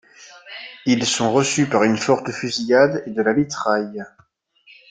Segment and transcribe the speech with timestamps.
[0.87, 4.03] Ils sont reçus par une forte fusillade et de la mitraille.